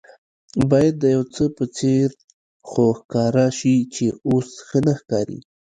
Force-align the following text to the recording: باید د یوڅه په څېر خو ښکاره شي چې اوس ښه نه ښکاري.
باید 0.69 0.95
د 0.99 1.03
یوڅه 1.15 1.45
په 1.57 1.63
څېر 1.77 2.07
خو 2.69 2.83
ښکاره 2.99 3.47
شي 3.59 3.75
چې 3.93 4.05
اوس 4.29 4.49
ښه 4.67 4.79
نه 4.85 4.93
ښکاري. 4.99 5.39